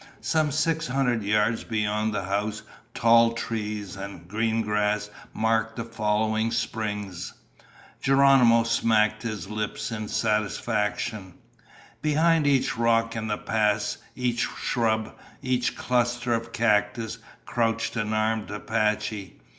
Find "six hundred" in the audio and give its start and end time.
0.51-1.21